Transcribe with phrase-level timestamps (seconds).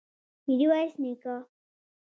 [0.47, 1.35] ميرويس نيکه!